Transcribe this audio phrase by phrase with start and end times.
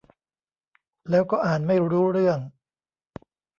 [1.09, 2.39] แล้วก็อ่านไม่รู้เรื่อง